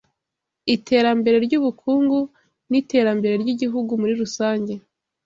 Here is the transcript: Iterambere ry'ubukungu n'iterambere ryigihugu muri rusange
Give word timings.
Iterambere 0.75 1.35
ry'ubukungu 1.45 2.19
n'iterambere 2.69 3.33
ryigihugu 3.41 3.91
muri 4.01 4.13
rusange 4.21 4.73